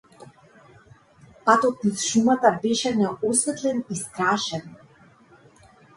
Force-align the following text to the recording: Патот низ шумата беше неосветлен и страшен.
Патот 1.49 1.77
низ 1.85 1.97
шумата 2.09 2.49
беше 2.65 2.95
неосветлен 3.01 3.83
и 3.89 3.95
страшен. 4.03 4.65